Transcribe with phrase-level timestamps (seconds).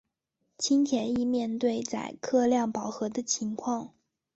[0.57, 3.93] 轻铁亦面对载客量饱和的情况。